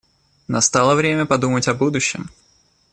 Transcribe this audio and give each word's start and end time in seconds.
Настало 0.47 0.95
время 0.95 1.27
подумать 1.27 1.67
о 1.67 1.75
будущем. 1.75 2.31